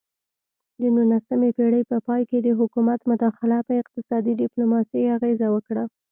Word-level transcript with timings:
د 0.81 0.83
نولسمې 0.95 1.49
پیړۍ 1.57 1.83
په 1.91 1.97
پای 2.07 2.21
کې 2.29 2.37
د 2.41 2.49
حکومت 2.59 2.99
مداخله 3.11 3.57
په 3.67 3.73
اقتصادي 3.81 4.33
ډیپلوماسي 4.41 5.01
اغیزه 5.15 5.47
وکړه 5.51 5.83